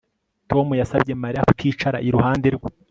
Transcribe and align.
Tom 0.49 0.67
yasabye 0.81 1.13
Mariya 1.23 1.47
kuticara 1.49 1.97
iruhande 2.07 2.47
rwe 2.55 2.69